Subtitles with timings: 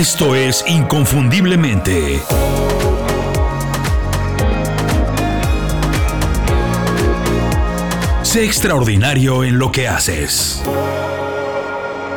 [0.00, 2.22] Esto es Inconfundiblemente.
[8.22, 10.62] Sé extraordinario en lo que haces.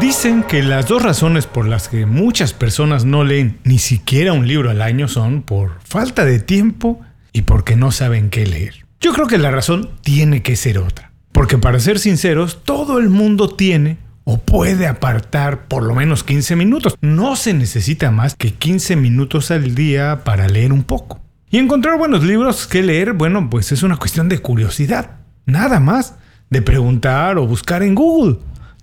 [0.00, 4.46] Dicen que las dos razones por las que muchas personas no leen ni siquiera un
[4.46, 7.00] libro al año son por falta de tiempo
[7.32, 8.86] y porque no saben qué leer.
[9.00, 11.10] Yo creo que la razón tiene que ser otra.
[11.32, 16.56] Porque para ser sinceros, todo el mundo tiene o puede apartar por lo menos 15
[16.56, 16.96] minutos.
[17.00, 21.20] No se necesita más que 15 minutos al día para leer un poco.
[21.50, 25.18] Y encontrar buenos libros que leer, bueno, pues es una cuestión de curiosidad.
[25.46, 26.16] Nada más.
[26.50, 28.38] De preguntar o buscar en Google.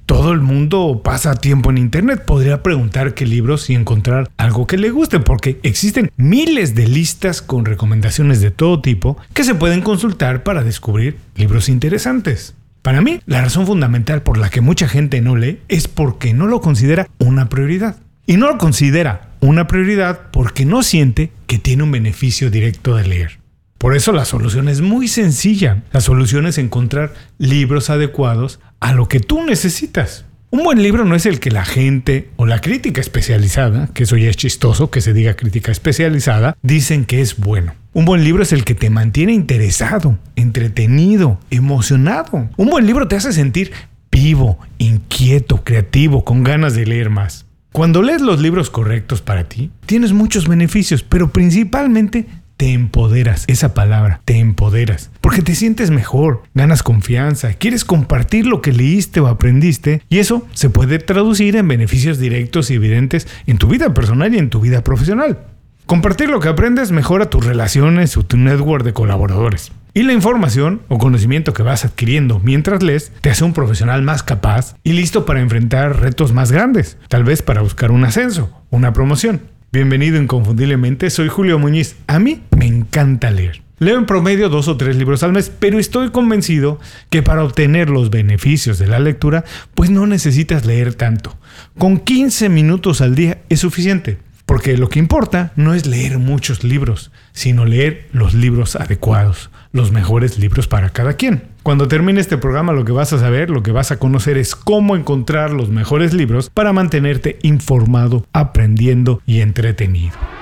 [0.06, 2.26] Todo el mundo pasa tiempo en Internet.
[2.26, 7.42] Podría preguntar qué libros y encontrar algo que le guste, porque existen miles de listas
[7.42, 12.56] con recomendaciones de todo tipo que se pueden consultar para descubrir libros interesantes.
[12.82, 16.48] Para mí, la razón fundamental por la que mucha gente no lee es porque no
[16.48, 17.98] lo considera una prioridad.
[18.26, 23.08] Y no lo considera una prioridad porque no siente que tiene un beneficio directo de
[23.08, 23.40] leer.
[23.78, 25.84] Por eso la solución es muy sencilla.
[25.92, 30.26] La solución es encontrar libros adecuados a lo que tú necesitas.
[30.54, 34.18] Un buen libro no es el que la gente o la crítica especializada, que eso
[34.18, 37.74] ya es chistoso que se diga crítica especializada, dicen que es bueno.
[37.94, 42.50] Un buen libro es el que te mantiene interesado, entretenido, emocionado.
[42.58, 43.72] Un buen libro te hace sentir
[44.12, 47.46] vivo, inquieto, creativo, con ganas de leer más.
[47.72, 52.26] Cuando lees los libros correctos para ti, tienes muchos beneficios, pero principalmente
[52.62, 53.46] te empoderas.
[53.48, 55.10] Esa palabra, te empoderas.
[55.20, 60.48] Porque te sientes mejor, ganas confianza, quieres compartir lo que leíste o aprendiste y eso
[60.54, 64.60] se puede traducir en beneficios directos y evidentes en tu vida personal y en tu
[64.62, 65.40] vida profesional.
[65.88, 69.72] Compartir lo que aprendes mejora tus relaciones o tu network de colaboradores.
[69.96, 74.22] Y la información o conocimiento que vas adquiriendo mientras lees te hace un profesional más
[74.22, 78.94] capaz y listo para enfrentar retos más grandes, tal vez para buscar un ascenso, una
[78.94, 79.42] promoción.
[79.74, 81.96] Bienvenido inconfundiblemente, soy Julio Muñiz.
[82.08, 83.62] A mí me encanta leer.
[83.80, 86.78] Leo en promedio dos o tres libros al mes, pero estoy convencido
[87.10, 91.38] que para obtener los beneficios de la lectura, pues no necesitas leer tanto.
[91.78, 94.18] Con 15 minutos al día es suficiente.
[94.46, 99.94] Porque lo que importa no es leer muchos libros, sino leer los libros adecuados, los
[99.94, 101.44] mejores libros para cada quien.
[101.64, 104.56] Cuando termine este programa lo que vas a saber, lo que vas a conocer es
[104.56, 110.41] cómo encontrar los mejores libros para mantenerte informado, aprendiendo y entretenido.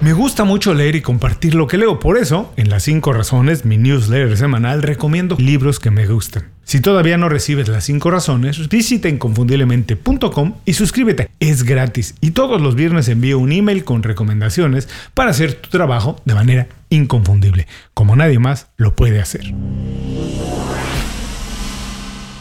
[0.00, 3.66] Me gusta mucho leer y compartir lo que leo, por eso, en las 5 razones,
[3.66, 6.48] mi newsletter semanal, recomiendo libros que me gustan.
[6.64, 11.28] Si todavía no recibes las 5 razones, visita inconfundiblemente.com y suscríbete.
[11.38, 16.16] Es gratis y todos los viernes envío un email con recomendaciones para hacer tu trabajo
[16.24, 19.52] de manera inconfundible, como nadie más lo puede hacer.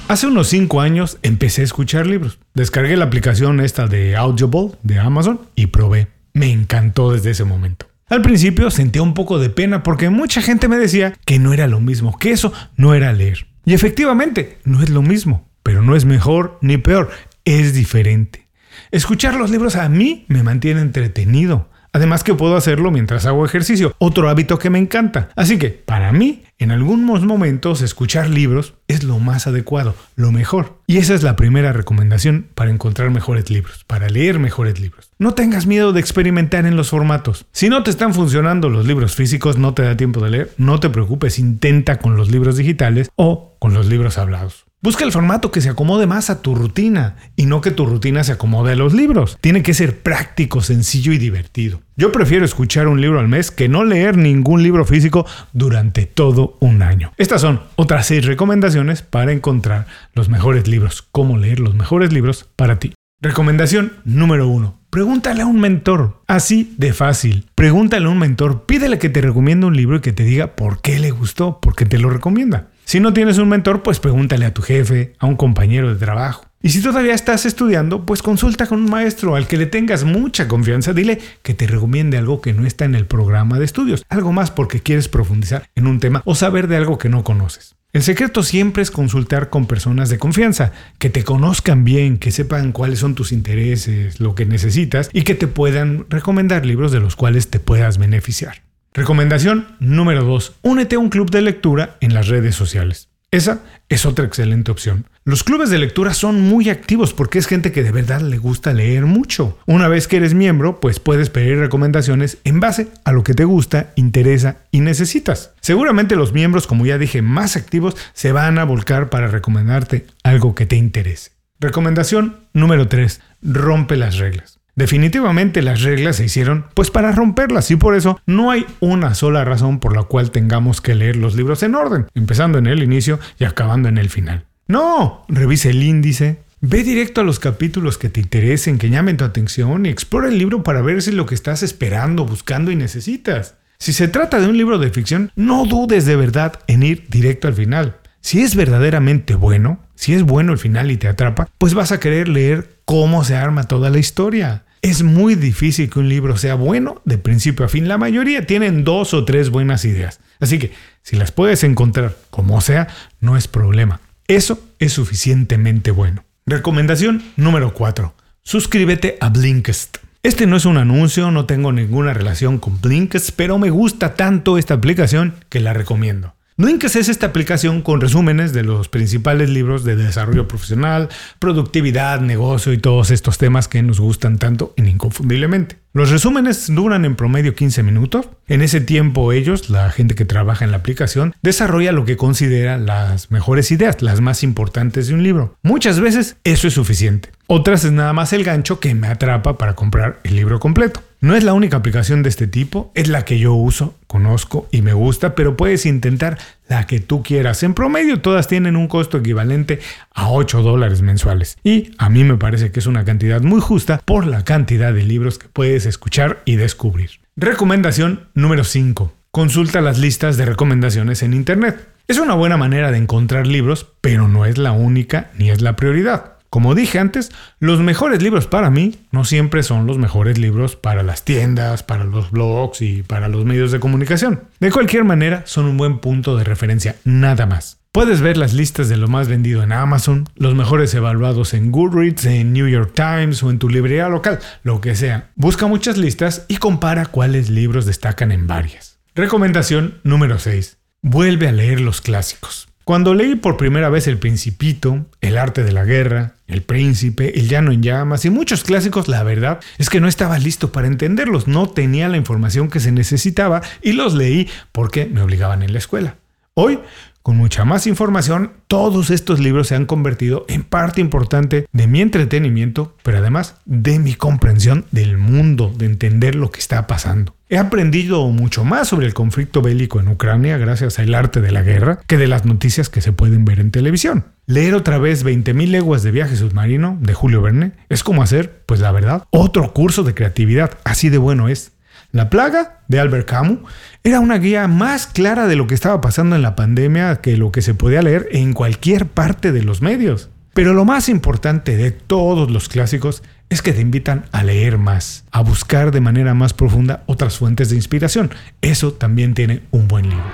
[0.08, 2.40] Hace unos 5 años empecé a escuchar libros.
[2.53, 6.08] Descargué la aplicación esta de Audible de Amazon y probé
[6.40, 7.90] me encantó desde ese momento.
[8.08, 11.68] Al principio sentía un poco de pena porque mucha gente me decía que no era
[11.68, 13.48] lo mismo, que eso no era leer.
[13.66, 17.12] Y efectivamente, no es lo mismo, pero no es mejor ni peor,
[17.44, 18.48] es diferente.
[18.90, 21.70] Escuchar los libros a mí me mantiene entretenido.
[21.92, 25.30] Además que puedo hacerlo mientras hago ejercicio, otro hábito que me encanta.
[25.36, 30.78] Así que, para mí, en algunos momentos escuchar libros es lo más adecuado, lo mejor.
[30.88, 35.10] Y esa es la primera recomendación para encontrar mejores libros, para leer mejores libros.
[35.18, 37.46] No tengas miedo de experimentar en los formatos.
[37.52, 40.80] Si no te están funcionando los libros físicos, no te da tiempo de leer, no
[40.80, 44.69] te preocupes, intenta con los libros digitales o con los libros hablados.
[44.81, 48.23] Busca el formato que se acomode más a tu rutina y no que tu rutina
[48.23, 49.38] se acomode a los libros.
[49.41, 51.81] Tiene que ser práctico, sencillo y divertido.
[51.97, 56.56] Yo prefiero escuchar un libro al mes que no leer ningún libro físico durante todo
[56.62, 57.12] un año.
[57.17, 62.47] Estas son otras seis recomendaciones para encontrar los mejores libros, cómo leer los mejores libros
[62.56, 62.94] para ti.
[63.22, 64.79] Recomendación número uno.
[64.90, 66.22] Pregúntale a un mentor.
[66.25, 67.50] Así de fácil.
[67.53, 70.81] Pregúntale a un mentor, pídele que te recomiende un libro y que te diga por
[70.81, 72.69] qué le gustó, por qué te lo recomienda.
[72.90, 76.46] Si no tienes un mentor, pues pregúntale a tu jefe, a un compañero de trabajo.
[76.60, 80.47] Y si todavía estás estudiando, pues consulta con un maestro al que le tengas mucha
[80.47, 80.91] confianza.
[80.91, 84.03] Dile que te recomiende algo que no está en el programa de estudios.
[84.09, 87.76] Algo más porque quieres profundizar en un tema o saber de algo que no conoces.
[87.94, 92.72] El secreto siempre es consultar con personas de confianza, que te conozcan bien, que sepan
[92.72, 97.16] cuáles son tus intereses, lo que necesitas y que te puedan recomendar libros de los
[97.16, 98.64] cuales te puedas beneficiar.
[98.94, 100.58] Recomendación número 2.
[100.64, 103.09] Únete a un club de lectura en las redes sociales.
[103.32, 105.06] Esa es otra excelente opción.
[105.24, 108.74] Los clubes de lectura son muy activos porque es gente que de verdad le gusta
[108.74, 109.59] leer mucho.
[109.68, 113.44] Una vez que eres miembro, pues puedes pedir recomendaciones en base a lo que te
[113.44, 115.52] gusta, interesa y necesitas.
[115.62, 120.56] Seguramente los miembros, como ya dije, más activos se van a volcar para recomendarte algo
[120.56, 121.34] que te interese.
[121.59, 123.22] Recomendación número 3.
[123.44, 124.59] Rompe las reglas.
[124.79, 129.43] Definitivamente las reglas se hicieron pues para romperlas y por eso no hay una sola
[129.43, 133.20] razón por la cual tengamos que leer los libros en orden, empezando en el inicio
[133.37, 134.46] y acabando en el final.
[134.67, 139.26] No, revise el índice, ve directo a los capítulos que te interesen, que llamen tu
[139.26, 142.78] atención y explora el libro para ver si es lo que estás esperando, buscando y
[142.78, 143.55] necesitas.
[143.79, 147.49] Si se trata de un libro de ficción, no dudes de verdad en ir directo
[147.49, 147.97] al final.
[148.22, 151.99] Si es verdaderamente bueno, si es bueno el final y te atrapa, pues vas a
[151.99, 154.64] querer leer cómo se arma toda la historia.
[154.81, 157.87] Es muy difícil que un libro sea bueno de principio a fin.
[157.87, 160.20] La mayoría tienen dos o tres buenas ideas.
[160.40, 160.72] Así que
[161.02, 162.87] si las puedes encontrar como sea,
[163.20, 163.99] no es problema.
[164.28, 166.23] Eso es suficientemente bueno.
[166.46, 168.14] Recomendación número 4.
[168.41, 169.97] Suscríbete a Blinkist.
[170.23, 174.58] Este no es un anuncio, no tengo ninguna relación con Blinkist, pero me gusta tanto
[174.58, 176.35] esta aplicación que la recomiendo.
[176.59, 181.08] Blinkist es esta aplicación con resúmenes de los principales libros de desarrollo profesional,
[181.40, 185.78] productividad, negocio y todos estos temas que nos gustan tanto en Inconfundiblemente.
[185.94, 188.28] Los resúmenes duran en promedio 15 minutos.
[188.50, 192.78] En ese tiempo ellos, la gente que trabaja en la aplicación, desarrolla lo que considera
[192.78, 195.56] las mejores ideas, las más importantes de un libro.
[195.64, 197.29] Muchas veces eso es suficiente.
[197.47, 201.03] Otras es nada más el gancho que me atrapa para comprar el libro completo.
[201.22, 204.82] No es la única aplicación de este tipo, es la que yo uso, conozco y
[204.82, 206.38] me gusta, pero puedes intentar
[206.70, 207.62] la que tú quieras.
[207.64, 209.82] En promedio todas tienen un costo equivalente
[210.14, 211.58] a 8 dólares mensuales.
[211.62, 215.04] Y a mí me parece que es una cantidad muy justa por la cantidad de
[215.04, 217.20] libros que puedes escuchar y descubrir.
[217.36, 219.14] Recomendación número 5.
[219.32, 221.86] Consulta las listas de recomendaciones en Internet.
[222.08, 225.76] Es una buena manera de encontrar libros, pero no es la única ni es la
[225.76, 226.39] prioridad.
[226.49, 231.03] Como dije antes, los mejores libros para mí no siempre son los mejores libros para
[231.03, 234.41] las tiendas, para los blogs y para los medios de comunicación.
[234.59, 237.79] De cualquier manera, son un buen punto de referencia, nada más.
[237.91, 242.25] Puedes ver las listas de lo más vendido en Amazon, los mejores evaluados en Goodreads,
[242.25, 245.31] en New York Times o en tu librería local, lo que sea.
[245.35, 248.99] Busca muchas listas y compara cuáles libros destacan en varias.
[249.16, 250.78] Recomendación número 6.
[251.01, 252.69] Vuelve a leer los clásicos.
[252.90, 257.48] Cuando leí por primera vez El Principito, El Arte de la Guerra, El Príncipe, El
[257.48, 261.48] Llano en Llamas y muchos clásicos, la verdad es que no estaba listo para entenderlos,
[261.48, 265.77] no tenía la información que se necesitaba y los leí porque me obligaban en la
[265.77, 266.15] escuela.
[266.56, 266.80] Hoy
[267.29, 272.01] con mucha más información, todos estos libros se han convertido en parte importante de mi
[272.01, 277.36] entretenimiento, pero además de mi comprensión del mundo, de entender lo que está pasando.
[277.48, 281.62] He aprendido mucho más sobre el conflicto bélico en Ucrania gracias al arte de la
[281.62, 284.25] guerra que de las noticias que se pueden ver en televisión.
[284.48, 288.79] Leer otra vez 20.000 leguas de viaje submarino de Julio Verne es como hacer, pues
[288.79, 291.74] la verdad, otro curso de creatividad, así de bueno es.
[292.12, 293.60] La plaga de Albert Camus
[294.03, 297.51] era una guía más clara de lo que estaba pasando en la pandemia que lo
[297.51, 300.29] que se podía leer en cualquier parte de los medios.
[300.56, 305.25] Pero lo más importante de todos los clásicos es que te invitan a leer más,
[305.29, 308.32] a buscar de manera más profunda otras fuentes de inspiración.
[308.62, 310.25] Eso también tiene un buen libro.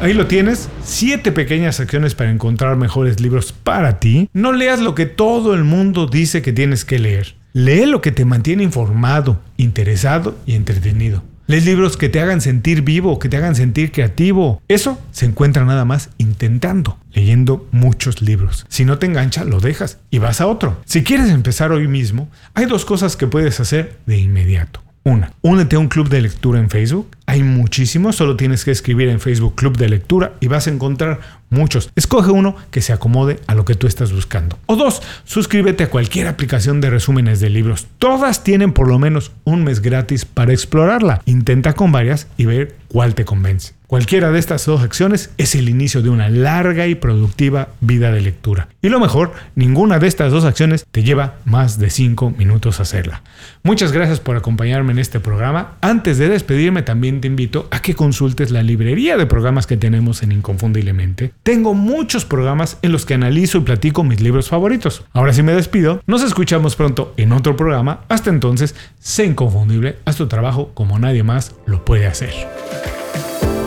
[0.00, 4.28] Ahí lo tienes, siete pequeñas acciones para encontrar mejores libros para ti.
[4.32, 7.36] No leas lo que todo el mundo dice que tienes que leer.
[7.54, 11.22] Lee lo que te mantiene informado, interesado y entretenido.
[11.46, 14.62] Lee libros que te hagan sentir vivo, que te hagan sentir creativo.
[14.68, 18.64] Eso se encuentra nada más intentando, leyendo muchos libros.
[18.70, 20.80] Si no te engancha, lo dejas y vas a otro.
[20.86, 24.82] Si quieres empezar hoy mismo, hay dos cosas que puedes hacer de inmediato.
[25.04, 27.08] Una, únete a un club de lectura en Facebook.
[27.26, 31.20] Hay muchísimos, solo tienes que escribir en Facebook Club de Lectura y vas a encontrar
[31.50, 31.90] muchos.
[31.94, 34.58] Escoge uno que se acomode a lo que tú estás buscando.
[34.66, 37.86] O dos, suscríbete a cualquier aplicación de resúmenes de libros.
[37.98, 41.22] Todas tienen por lo menos un mes gratis para explorarla.
[41.26, 43.74] Intenta con varias y ver cuál te convence.
[43.92, 48.22] Cualquiera de estas dos acciones es el inicio de una larga y productiva vida de
[48.22, 48.68] lectura.
[48.80, 53.20] Y lo mejor, ninguna de estas dos acciones te lleva más de 5 minutos hacerla.
[53.62, 55.74] Muchas gracias por acompañarme en este programa.
[55.82, 56.80] Antes de despedirme
[57.20, 61.32] te invito a que consultes la librería de programas que tenemos en Inconfundiblemente.
[61.42, 65.04] Tengo muchos programas en los que analizo y platico mis libros favoritos.
[65.12, 66.02] Ahora sí me despido.
[66.06, 68.00] Nos escuchamos pronto en otro programa.
[68.08, 69.96] Hasta entonces, sé inconfundible.
[70.04, 72.30] Haz tu trabajo como nadie más lo puede hacer.